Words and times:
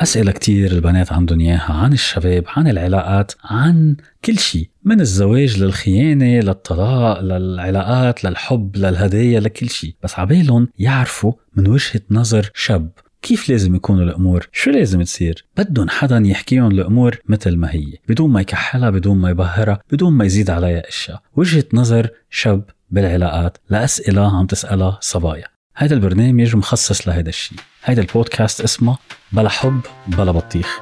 أسئلة 0.00 0.32
كتير 0.32 0.72
البنات 0.72 1.12
عندهم 1.12 1.40
إياها 1.40 1.72
عن 1.72 1.92
الشباب 1.92 2.44
عن 2.46 2.68
العلاقات 2.68 3.32
عن 3.44 3.96
كل 4.24 4.38
شيء 4.38 4.70
من 4.84 5.00
الزواج 5.00 5.62
للخيانة 5.62 6.40
للطلاق 6.40 7.20
للعلاقات 7.20 8.24
للحب 8.24 8.76
للهدايا 8.76 9.40
لكل 9.40 9.68
شيء 9.68 9.94
بس 10.02 10.18
عبالهم 10.18 10.68
يعرفوا 10.78 11.32
من 11.56 11.68
وجهة 11.68 12.00
نظر 12.10 12.50
شاب 12.54 12.90
كيف 13.22 13.48
لازم 13.48 13.74
يكونوا 13.74 14.04
الأمور؟ 14.04 14.48
شو 14.52 14.70
لازم 14.70 15.02
تصير؟ 15.02 15.44
بدهم 15.56 15.88
حدا 15.88 16.22
يحكيهم 16.24 16.70
الأمور 16.70 17.18
مثل 17.28 17.56
ما 17.56 17.72
هي، 17.72 17.92
بدون 18.08 18.30
ما 18.30 18.40
يكحلها، 18.40 18.90
بدون 18.90 19.18
ما 19.18 19.30
يبهرها، 19.30 19.80
بدون 19.92 20.12
ما 20.12 20.24
يزيد 20.24 20.50
عليها 20.50 20.88
أشياء، 20.88 21.22
وجهة 21.36 21.64
نظر 21.72 22.08
شاب 22.30 22.64
بالعلاقات 22.90 23.58
لأسئلة 23.70 24.38
عم 24.38 24.46
تسألها 24.46 24.98
صبايا. 25.00 25.57
هذا 25.80 25.94
البرنامج 25.94 26.56
مخصص 26.56 27.08
لهذا 27.08 27.28
الشيء، 27.28 27.58
هذا 27.82 28.00
البودكاست 28.00 28.60
اسمه 28.60 28.96
بلا 29.32 29.48
حب 29.48 29.80
بلا 30.06 30.32
بطيخ. 30.32 30.80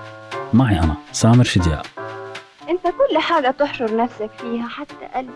معي 0.53 0.79
أنا 0.79 0.97
سامر 1.13 1.45
شدياء. 1.45 1.87
أنت 2.69 2.83
كل 2.83 3.19
حاجة 3.19 3.51
تحشر 3.51 3.97
نفسك 3.97 4.31
فيها 4.41 4.69
حتى 4.69 5.07
قلبك 5.15 5.33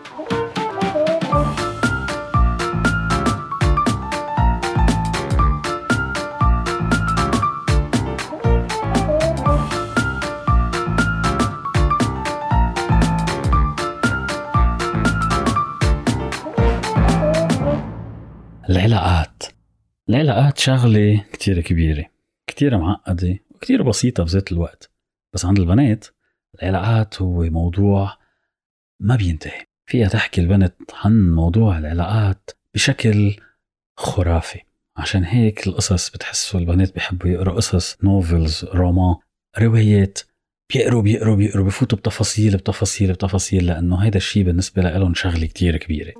العلاقات 18.69 19.43
العلاقات 20.11 20.57
شغلة 20.57 21.23
كتير 21.33 21.61
كبيرة 21.61 22.05
كتير 22.47 22.77
معقدة 22.77 23.39
وكتير 23.49 23.83
بسيطة 23.83 24.23
بذات 24.23 24.51
الوقت. 24.51 24.91
بس 25.33 25.45
عند 25.45 25.59
البنات 25.59 26.05
العلاقات 26.55 27.21
هو 27.21 27.43
موضوع 27.43 28.17
ما 28.99 29.15
بينتهي. 29.15 29.65
فيها 29.85 30.07
تحكي 30.07 30.41
البنت 30.41 30.75
عن 31.03 31.31
موضوع 31.31 31.77
العلاقات 31.77 32.49
بشكل 32.73 33.35
خرافي. 33.97 34.59
عشان 34.97 35.23
هيك 35.23 35.67
القصص 35.67 36.09
بتحسوا 36.09 36.59
البنات 36.59 36.93
بيحبوا 36.93 37.29
يقروا 37.29 37.55
قصص 37.55 37.97
نوفلز 38.03 38.65
رومان 38.65 39.15
روايات. 39.59 40.19
بيقروا 40.73 41.01
بيقروا 41.01 41.35
بيقروا 41.35 41.65
بفوتوا 41.65 41.97
بتفاصيل 41.97 42.57
بتفاصيل 42.57 43.13
بتفاصيل 43.13 43.65
لأنه 43.65 44.01
هذا 44.01 44.17
الشيء 44.17 44.43
بالنسبة 44.43 44.81
لهم 44.81 45.13
شغلة 45.13 45.45
كتير 45.45 45.77
كبيرة. 45.77 46.13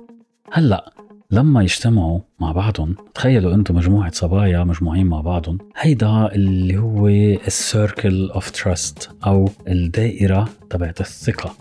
هلأ 0.52 0.92
لما 1.32 1.62
يجتمعوا 1.62 2.20
مع 2.40 2.52
بعضهم 2.52 2.96
تخيلوا 3.14 3.54
أنتم 3.54 3.76
مجموعة 3.76 4.12
صبايا 4.12 4.64
مجموعين 4.64 5.06
مع 5.06 5.20
بعضهم 5.20 5.58
هيدا 5.76 6.34
اللي 6.34 6.76
هو 6.76 7.08
ال 7.46 7.58
circle 7.58 8.30
of 8.30 8.50
trust 8.50 9.10
أو 9.26 9.48
الدائرة 9.68 10.48
تبعت 10.70 11.00
الثقة. 11.00 11.54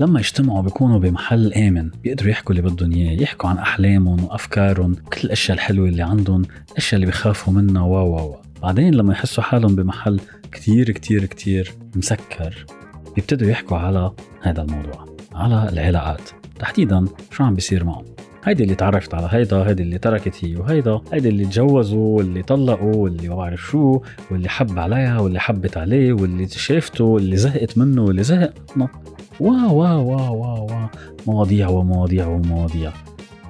لما 0.00 0.20
يجتمعوا 0.20 0.62
بيكونوا 0.62 0.98
بمحل 0.98 1.52
آمن 1.52 1.90
بيقدروا 1.90 2.30
يحكوا 2.30 2.54
اللي 2.54 2.70
بدهم 2.70 2.92
إياه 2.92 3.22
يحكوا 3.22 3.50
عن 3.50 3.58
أحلامهم 3.58 4.24
وأفكارهم 4.24 4.92
وكل 4.92 5.20
الأشياء 5.24 5.54
الحلوة 5.54 5.88
اللي 5.88 6.02
عندهم 6.02 6.42
الأشياء 6.70 6.94
اللي 6.94 7.06
بيخافوا 7.06 7.52
منها 7.52 7.82
و 7.82 8.16
و 8.16 8.36
بعدين 8.62 8.94
لما 8.94 9.12
يحسوا 9.12 9.44
حالهم 9.44 9.74
بمحل 9.74 10.20
كتير 10.52 10.90
كتير 10.90 11.24
كتير 11.24 11.74
مسكر 11.96 12.66
بيبتدوا 13.14 13.48
يحكوا 13.48 13.76
على 13.76 14.12
هذا 14.42 14.62
الموضوع 14.62 15.06
على 15.34 15.68
العلاقات. 15.72 16.30
تحديدا 16.58 17.04
شو 17.30 17.44
عم 17.44 17.54
بيصير 17.54 17.84
معهم؟ 17.84 18.04
هيدي 18.44 18.62
اللي 18.62 18.74
تعرفت 18.74 19.14
على 19.14 19.28
هيدا 19.30 19.56
هيدي 19.56 19.82
اللي 19.82 19.98
تركت 19.98 20.44
هي 20.44 20.56
وهيدا 20.56 21.00
هيدي 21.12 21.28
اللي 21.28 21.44
تجوزوا 21.44 22.16
واللي 22.16 22.42
طلقوا 22.42 22.94
واللي 22.94 23.28
ما 23.28 23.36
بعرف 23.36 23.60
شو 23.60 24.00
واللي 24.30 24.48
حب 24.48 24.78
عليها 24.78 25.20
واللي 25.20 25.40
حبت 25.40 25.76
عليه 25.76 26.12
واللي 26.12 26.48
شافته 26.48 27.04
واللي 27.04 27.36
زهقت 27.36 27.78
منه 27.78 28.02
واللي 28.02 28.22
زهق 28.22 28.54
منه 28.76 28.88
وا 29.40 29.66
وا 29.66 29.92
وا 29.92 30.28
وا 30.28 30.58
وا. 30.58 30.86
مواضيع 31.26 31.68
ومواضيع 31.68 32.26
ومواضيع. 32.26 32.92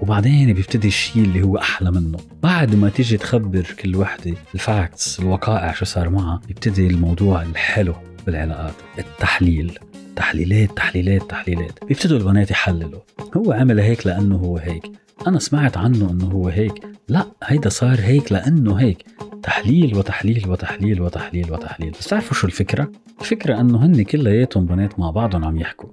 وبعدين 0.02 0.52
بيبتدي 0.52 0.88
الشيء 0.88 1.22
اللي 1.22 1.42
هو 1.42 1.56
أحلى 1.58 1.90
منه. 1.90 2.18
بعد 2.42 2.74
ما 2.74 2.88
تيجي 2.88 3.16
تخبر 3.16 3.66
كل 3.82 3.96
وحدة 3.96 4.34
الفاكتس 4.54 5.20
الوقائع 5.20 5.72
شو 5.72 5.84
صار 5.84 6.08
معها 6.10 6.40
بيبتدي 6.46 6.86
الموضوع 6.86 7.42
الحلو 7.42 7.94
بالعلاقات 8.26 8.74
التحليل. 8.98 9.78
تحليلات 10.16 10.76
تحليلات 10.76 11.30
تحليلات. 11.30 11.84
بيبتدوا 11.84 12.18
البنات 12.18 12.50
يحللوا. 12.50 13.00
هو 13.36 13.52
عمل 13.52 13.80
هيك 13.80 14.06
لأنه 14.06 14.36
هو 14.36 14.56
هيك. 14.58 14.90
أنا 15.26 15.38
سمعت 15.38 15.76
عنه 15.76 16.10
إنه 16.10 16.24
هو 16.24 16.48
هيك. 16.48 16.86
لا 17.08 17.26
هيدا 17.44 17.68
صار 17.68 18.00
هيك 18.00 18.32
لأنه 18.32 18.74
هيك. 18.74 19.04
تحليل 19.42 19.96
وتحليل 19.96 20.48
وتحليل 20.48 21.00
وتحليل 21.00 21.52
وتحليل. 21.52 21.90
بس 21.90 22.06
تعرفوا 22.06 22.36
شو 22.36 22.46
الفكرة؟ 22.46 22.92
الفكرة 23.20 23.60
إنه 23.60 23.86
هن 23.86 24.02
كلياتهم 24.02 24.66
بنات 24.66 24.98
مع 24.98 25.10
بعضهم 25.10 25.44
عم 25.44 25.56
يحكوا. 25.56 25.88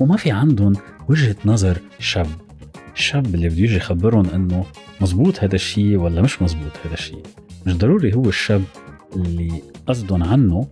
وما 0.00 0.16
في 0.16 0.30
عندهم 0.30 0.72
وجهة 1.08 1.36
نظر 1.44 1.78
شاب. 1.98 2.26
الشاب 2.94 3.34
اللي 3.34 3.48
بده 3.48 3.58
يجي 3.58 3.76
يخبرهم 3.76 4.30
إنه 4.34 4.64
مزبوط 5.00 5.44
هذا 5.44 5.54
الشيء 5.54 5.96
ولا 5.96 6.22
مش 6.22 6.42
مزبوط 6.42 6.72
هذا 6.84 6.94
الشيء 6.94 7.22
مش 7.66 7.76
ضروري 7.76 8.14
هو 8.14 8.28
الشاب 8.28 8.62
اللي 9.16 9.62
قصدهم 9.86 10.22
عنه. 10.22 10.66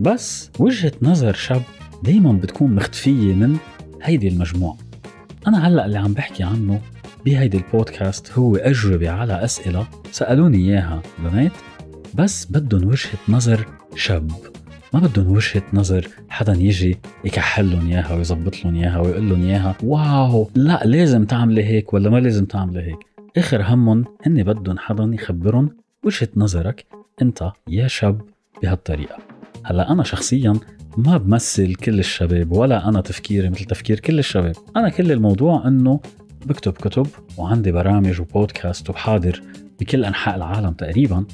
بس 0.00 0.50
وجهة 0.58 0.92
نظر 1.02 1.32
شاب 1.32 1.62
دايما 2.02 2.32
بتكون 2.32 2.74
مختفية 2.74 3.34
من 3.34 3.56
هيدي 4.02 4.28
المجموعة. 4.28 4.76
أنا 5.46 5.68
هلأ 5.68 5.86
اللي 5.86 5.98
عم 5.98 6.12
بحكي 6.12 6.42
عنه 6.42 6.80
بهيدي 7.24 7.56
البودكاست 7.56 8.32
هو 8.32 8.56
أجوبة 8.56 9.10
على 9.10 9.44
أسئلة 9.44 9.86
سألوني 10.12 10.58
إياها 10.58 11.02
بنات 11.18 11.52
بس 12.14 12.46
بدهم 12.46 12.88
وجهة 12.88 13.18
نظر 13.28 13.66
شاب. 13.96 14.30
ما 14.94 15.00
بدهم 15.00 15.32
وجهة 15.32 15.62
نظر 15.72 16.08
حدا 16.28 16.52
يجي 16.52 16.98
يكحل 17.24 17.70
لهم 17.70 17.86
إياها 17.86 18.14
ويظبط 18.14 18.54
إياها 18.64 19.00
ويقول 19.00 19.42
إياها 19.42 19.74
واو 19.82 20.50
لأ 20.54 20.82
لازم 20.84 21.24
تعملي 21.24 21.64
هيك 21.64 21.92
ولا 21.94 22.10
ما 22.10 22.18
لازم 22.18 22.44
تعملي 22.44 22.82
هيك. 22.82 22.98
آخر 23.36 23.62
همهم 23.62 24.04
هن 24.26 24.42
بدهم 24.42 24.78
حدا 24.78 25.10
يخبرهم 25.14 25.70
وجهة 26.04 26.28
نظرك 26.36 26.86
أنت 27.22 27.52
يا 27.68 27.86
شاب 27.86 28.20
بهالطريقة. 28.62 29.18
هلأ 29.64 29.92
أنا 29.92 30.02
شخصيا 30.02 30.54
ما 30.96 31.16
بمثل 31.16 31.74
كل 31.74 31.98
الشباب 31.98 32.52
ولا 32.52 32.88
أنا 32.88 33.00
تفكيري 33.00 33.50
مثل 33.50 33.64
تفكير 33.64 34.00
كل 34.00 34.18
الشباب. 34.18 34.56
أنا 34.76 34.88
كل 34.88 35.12
الموضوع 35.12 35.68
إنه 35.68 36.00
بكتب 36.46 36.72
كتب 36.72 37.06
وعندي 37.36 37.72
برامج 37.72 38.20
وبودكاست 38.20 38.90
وبحاضر 38.90 39.42
بكل 39.80 40.04
أنحاء 40.04 40.36
العالم 40.36 40.72
تقريبا. 40.72 41.24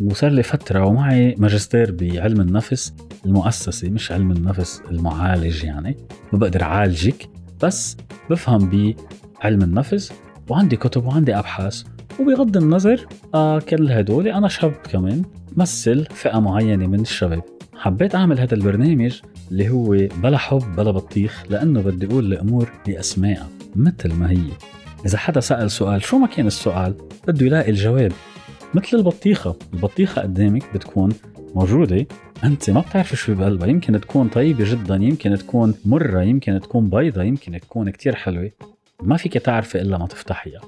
وصار 0.00 0.30
لي 0.30 0.42
فترة 0.42 0.84
ومعي 0.84 1.34
ماجستير 1.38 1.92
بعلم 1.92 2.40
النفس 2.40 2.94
المؤسسي 3.26 3.90
مش 3.90 4.12
علم 4.12 4.30
النفس 4.32 4.82
المعالج 4.90 5.64
يعني. 5.64 5.96
ما 6.32 6.38
بقدر 6.38 6.62
أعالجك 6.62 7.28
بس 7.62 7.96
بفهم 8.30 8.94
بعلم 9.40 9.62
النفس 9.62 10.12
وعندي 10.48 10.76
كتب 10.76 11.04
وعندي 11.04 11.38
أبحاث 11.38 11.82
وبغض 12.20 12.56
النظر 12.56 13.06
آه 13.34 13.58
كل 13.58 13.90
هدول 13.90 14.28
أنا 14.28 14.48
شاب 14.48 14.72
كمان 14.92 15.22
بمثل 15.52 16.04
فئة 16.04 16.38
معينة 16.38 16.86
من 16.86 17.00
الشباب. 17.00 17.42
حبيت 17.74 18.14
أعمل 18.14 18.40
هذا 18.40 18.54
البرنامج 18.54 19.20
اللي 19.50 19.68
هو 19.68 20.08
بلا 20.22 20.38
حب 20.38 20.76
بلا 20.76 20.90
بطيخ 20.90 21.44
لأنه 21.50 21.80
بدي 21.80 22.06
أقول 22.06 22.32
الأمور 22.32 22.72
باسمائها 22.86 23.48
مثل 23.76 24.12
ما 24.12 24.30
هي. 24.30 24.50
إذا 25.06 25.18
حدا 25.18 25.40
سأل 25.40 25.70
سؤال 25.70 26.02
شو 26.02 26.18
ما 26.18 26.26
كان 26.26 26.46
السؤال؟ 26.46 26.94
بده 27.28 27.46
يلاقي 27.46 27.70
الجواب. 27.70 28.12
مثل 28.74 28.96
البطيخة. 28.96 29.56
البطيخة 29.74 30.22
قدامك 30.22 30.64
بتكون 30.74 31.12
موجودة. 31.54 32.06
أنت 32.44 32.70
ما 32.70 32.80
بتعرف 32.80 33.14
شو 33.14 33.34
بقلبها. 33.34 33.68
يمكن 33.68 34.00
تكون 34.00 34.28
طيبة 34.28 34.70
جدا 34.70 34.94
يمكن 34.94 35.34
تكون 35.38 35.74
مرة 35.84 36.22
يمكن 36.22 36.60
تكون 36.60 36.90
بيضة 36.90 37.22
يمكن 37.22 37.60
تكون 37.60 37.90
كتير 37.90 38.14
حلوة. 38.14 38.50
ما 39.02 39.16
فيك 39.16 39.32
تعرفي 39.32 39.80
إلا 39.80 39.98
ما 39.98 40.06
تفتحيها. 40.06 40.60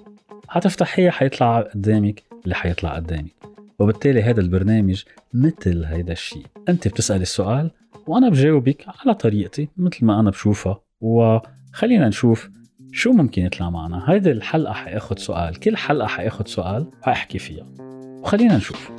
حتفتحيها 0.48 1.10
حيطلع 1.10 1.60
قدامك 1.60 2.22
اللي 2.44 2.54
حيطلع 2.54 2.96
قدامك. 2.96 3.32
وبالتالي 3.78 4.22
هذا 4.22 4.40
البرنامج 4.40 5.04
مثل 5.34 5.84
هيدا 5.84 6.12
الشيء 6.12 6.46
أنت 6.68 6.88
بتسال 6.88 7.22
السؤال 7.22 7.70
وأنا 8.06 8.28
بجاوبك 8.28 8.84
على 8.88 9.14
طريقتي 9.14 9.68
مثل 9.76 10.04
ما 10.04 10.20
أنا 10.20 10.30
بشوفها. 10.30 10.80
وخلينا 11.00 12.08
نشوف 12.08 12.50
شو 12.92 13.12
ممكن 13.12 13.42
يطلع 13.42 13.70
معنا. 13.70 14.10
هيدي 14.10 14.30
الحلقة 14.30 14.72
حاخد 14.72 15.18
سؤال. 15.18 15.60
كل 15.60 15.76
حلقة 15.76 16.06
حاخد 16.06 16.48
سؤال 16.48 16.86
وحاحكي 17.02 17.38
فيها. 17.38 17.66
وخلينا 18.22 18.56
نشوف. 18.56 18.90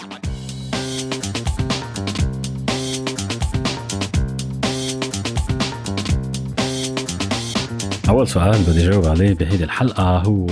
أول 8.20 8.28
سؤال 8.28 8.64
بدي 8.68 8.90
جاوب 8.90 9.06
عليه 9.06 9.34
بهيدي 9.34 9.64
الحلقة 9.64 10.18
هو 10.18 10.48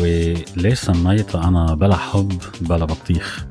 ليش 0.56 0.80
سميتها 0.80 1.48
أنا 1.48 1.76
بلا 1.76 1.96
حب 1.96 2.32
بلا 2.62 2.86
بطيخ؟ 2.86 3.46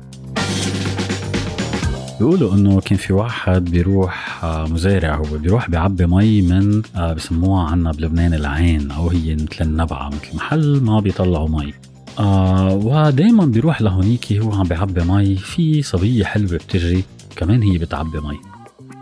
بيقولوا 2.19 2.53
إنه 2.53 2.79
كان 2.81 2.97
في 2.97 3.13
واحد 3.13 3.65
بيروح 3.65 4.43
آه، 4.43 4.67
مزارع 4.67 5.15
هو 5.15 5.37
بيروح 5.37 5.69
بيعبي 5.69 6.05
مي 6.05 6.41
من 6.41 6.81
آه، 6.95 7.13
بسموها 7.13 7.63
عنا 7.63 7.91
بلبنان 7.91 8.33
العين 8.33 8.91
أو 8.91 9.07
هي 9.09 9.35
مثل 9.35 9.47
النبعه 9.61 10.07
مثل 10.09 10.35
محل 10.35 10.81
ما 10.83 10.99
بيطلعوا 10.99 11.49
مي. 11.49 11.73
آه 12.19 12.73
ودائما 12.73 13.45
بيروح 13.45 13.81
لهونيك 13.81 14.33
هو 14.33 14.53
عم 14.53 14.63
بيعبي 14.63 15.03
مي 15.03 15.35
في 15.35 15.81
صبية 15.81 16.23
حلوة 16.23 16.51
بتجري 16.53 17.03
كمان 17.35 17.63
هي 17.63 17.77
بتعبي 17.77 18.19
مي. 18.19 18.37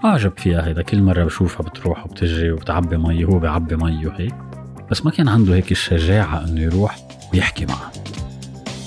أعجب 0.06 0.32
فيها 0.38 0.68
هيدا 0.68 0.82
كل 0.82 1.02
مرة 1.02 1.24
بشوفها 1.24 1.66
بتروح 1.66 2.06
وبتجري 2.06 2.52
وبتعبي 2.52 2.98
مي 2.98 3.26
هو 3.26 3.40
بيعبي 3.40 3.76
مي 3.76 4.08
وهيك. 4.08 4.36
بس 4.92 5.06
ما 5.06 5.12
كان 5.12 5.28
عنده 5.28 5.56
هيك 5.56 5.72
الشجاعة 5.72 6.44
إنه 6.44 6.62
يروح 6.62 7.08
ويحكي 7.34 7.66
معها 7.66 7.92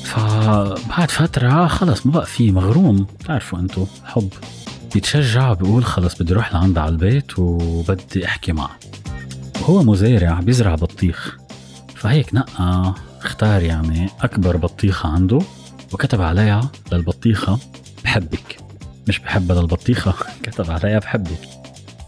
فبعد 0.05 1.11
فترة 1.11 1.67
خلص 1.67 2.07
ما 2.07 2.13
بقى 2.13 2.27
في 2.27 2.53
مغروم. 2.53 3.07
بتعرفوا 3.21 3.59
أنتو 3.59 3.87
حب. 4.05 4.29
بيتشجع 4.95 5.53
بيقول 5.53 5.85
خلص 5.85 6.23
بدي 6.23 6.33
أروح 6.33 6.53
لعندها 6.55 6.83
على 6.83 6.93
البيت 6.93 7.39
وبدي 7.39 8.25
أحكي 8.27 8.53
معها 8.53 8.79
وهو 9.61 9.83
مزارع 9.83 10.41
بيزرع 10.41 10.75
بطيخ. 10.75 11.37
فهيك 11.97 12.35
نقى 12.35 12.95
اختار 13.23 13.63
يعني 13.63 14.09
أكبر 14.21 14.57
بطيخة 14.57 15.09
عنده 15.09 15.39
وكتب 15.93 16.23
عليها 16.23 16.71
للبطيخة 16.93 17.59
بحبك. 18.05 18.57
مش 19.09 19.19
بحبها 19.19 19.61
للبطيخة 19.61 20.15
كتب 20.45 20.71
عليها 20.71 20.99
بحبك. 20.99 21.49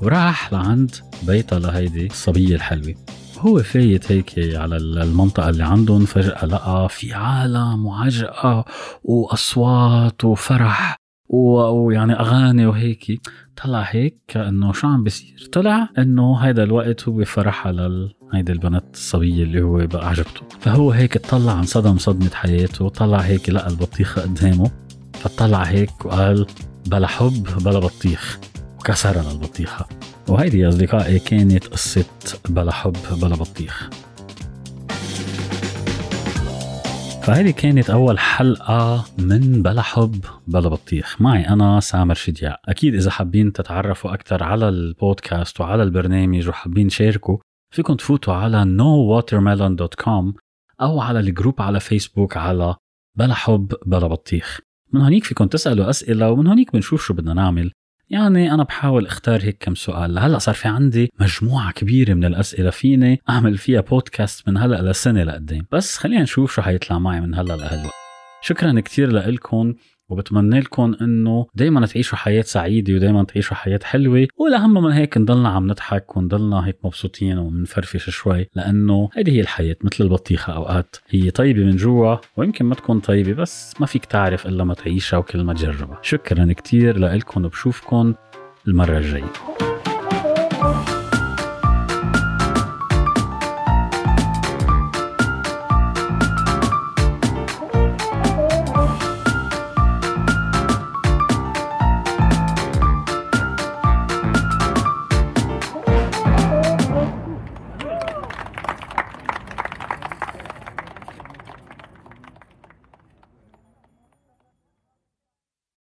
وراح 0.01 0.53
لعند 0.53 0.97
بيتها 1.23 1.59
لهيدي 1.59 2.07
الصبية 2.07 2.55
الحلوة. 2.55 2.95
هو 3.41 3.63
فايت 3.63 4.13
هيك 4.13 4.57
على 4.57 4.77
المنطقة 4.77 5.49
اللي 5.49 5.65
عندهم 5.65 6.05
فجأة 6.05 6.45
لقى 6.47 6.89
في 6.91 7.15
عالم 7.15 7.87
وعجقة 7.87 8.65
وأصوات 9.05 10.25
وفرح 10.25 10.97
ويعني 11.29 12.13
أغاني 12.21 12.67
وهيك. 12.67 13.21
طلع 13.65 13.81
هيك 13.83 14.19
كأنه 14.29 14.73
شو 14.73 14.87
عم 14.87 15.05
بيصير؟ 15.05 15.49
طلع 15.53 15.89
إنه 15.99 16.37
هيدا 16.37 16.63
الوقت 16.63 17.09
هو 17.09 17.25
فرحها 17.25 17.73
لل 17.73 18.15
هيدي 18.33 18.53
البنت 18.53 18.85
الصبية 18.95 19.43
اللي 19.43 19.63
هو 19.63 19.87
بقى 19.87 20.09
عجبته. 20.09 20.41
فهو 20.61 20.91
هيك 20.91 21.17
اطلع 21.17 21.53
عن 21.53 21.63
صدم 21.63 21.99
صدمة 21.99 22.31
حياته 22.35 22.89
طلع 22.89 23.19
هيك 23.19 23.51
لقى 23.51 23.69
البطيخة 23.71 24.23
قدامه 24.23 24.71
فطلع 25.15 25.63
هيك 25.63 26.05
وقال 26.07 26.47
بلا 26.87 27.07
حب 27.07 27.47
بلا 27.65 27.79
بطيخ 27.79 28.39
وكسرها 28.79 29.33
للبطيخة. 29.33 29.87
وهيدي 30.31 30.59
يا 30.59 30.69
أصدقائي 30.69 31.19
كانت 31.19 31.67
قصة 31.67 32.05
بلا 32.49 32.73
حب 32.73 32.97
بلا 33.23 33.37
بطيخ. 33.37 33.91
فهيدي 37.23 37.53
كانت 37.53 37.91
أول 37.91 38.19
حلقة 38.19 39.05
من 39.19 39.63
بلا 39.63 39.83
حب 39.83 40.25
بلا 40.47 40.69
بطيخ. 40.69 41.21
معي 41.21 41.49
أنا 41.49 41.81
سامر 41.81 42.15
شدياء 42.15 42.61
أكيد 42.69 42.95
إذا 42.95 43.11
حابين 43.11 43.53
تتعرفوا 43.53 44.15
أكثر 44.15 44.43
على 44.43 44.69
البودكاست 44.69 45.61
وعلى 45.61 45.83
البرنامج 45.83 46.49
وحابين 46.49 46.89
تشاركوا 46.89 47.39
فيكم 47.75 47.95
تفوتوا 47.95 48.35
على 48.35 48.65
nowatermelon.com 48.65 50.41
أو 50.81 51.01
على 51.01 51.21
ال 51.21 51.28
group 51.28 51.63
على 51.63 51.81
فيسبوك 51.81 52.37
على 52.37 52.75
بلا 53.19 53.35
حب 53.35 53.75
بلا 53.87 54.07
بطيخ. 54.07 54.61
من 54.93 55.01
هونيك 55.01 55.25
فيكم 55.25 55.47
تسألوا 55.47 55.91
أسئلة 55.91 56.31
ومن 56.31 56.47
هونيك 56.47 56.73
بنشوف 56.73 57.07
شو 57.07 57.15
بدنا 57.15 57.35
نعمل. 57.35 57.73
يعني 58.11 58.55
أنا 58.55 58.63
بحاول 58.63 59.07
أختار 59.07 59.43
هيك 59.43 59.57
كم 59.61 59.75
سؤال. 59.75 60.19
هلا 60.19 60.39
صار 60.39 60.55
في 60.55 60.69
عندي 60.69 61.13
مجموعة 61.21 61.73
كبيرة 61.73 62.15
من 62.15 62.25
الأسئلة 62.25 62.71
فيني 62.71 63.21
أعمل 63.29 63.59
فيها 63.59 63.81
بودكاست 63.81 64.49
من 64.49 64.57
هلأ 64.57 64.91
لسنة 64.91 65.23
لقدام. 65.23 65.67
بس 65.73 65.99
خلينا 65.99 66.23
نشوف 66.23 66.55
شو 66.55 66.63
حيطلع 66.63 66.99
معي 66.99 67.21
من 67.21 67.35
هلأ 67.35 67.57
لهالوقت 67.57 67.95
شكرا 68.43 68.81
كتير 68.81 69.13
لكم 69.13 69.75
وبتمنى 70.11 70.61
لكم 70.61 70.97
إنه 71.01 71.47
دائما 71.55 71.87
تعيشوا 71.87 72.19
حياة 72.19 72.43
سعيدة 72.43 72.95
ودائما 72.95 73.25
تعيشوا 73.25 73.57
حياة 73.57 73.81
حلوة. 73.83 74.27
والأهم 74.37 74.85
من 74.85 74.93
هيك 74.93 75.19
نضلنا 75.19 75.49
عم 75.49 75.67
نضحك 75.67 76.17
ونضلنا 76.17 76.67
هيك 76.67 76.77
مبسوطين 76.85 77.39
ومنفرفش 77.39 78.11
شوي 78.11 78.47
لأنه 78.55 79.09
هيدي 79.15 79.33
هي 79.33 79.41
الحياة 79.41 79.77
مثل 79.83 80.05
البطيخة 80.05 80.53
أوقات. 80.53 80.97
هي 81.09 81.31
طيبة 81.31 81.65
من 81.65 81.77
جوا 81.77 82.17
ويمكن 82.37 82.65
ما 82.65 82.75
تكون 82.75 83.01
طيبة 83.01 83.33
بس 83.33 83.75
ما 83.81 83.87
فيك 83.87 84.05
تعرف 84.05 84.47
إلا 84.47 84.65
ما 84.65 84.75
تعيشها 84.75 85.17
وكل 85.17 85.43
ما 85.43 85.55
تجربها. 85.55 85.99
شكرا 86.03 86.53
كتير 86.53 86.99
لكم 86.99 87.45
وبشوفكم 87.45 88.15
المرة 88.69 88.99
الجاية. 88.99 89.70